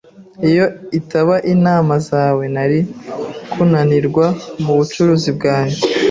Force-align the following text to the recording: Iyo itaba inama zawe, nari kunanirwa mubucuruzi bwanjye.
Iyo 0.49 0.65
itaba 0.99 1.35
inama 1.53 1.93
zawe, 2.09 2.43
nari 2.53 2.79
kunanirwa 3.51 4.25
mubucuruzi 4.63 5.29
bwanjye. 5.37 5.77